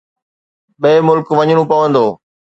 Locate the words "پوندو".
1.69-2.05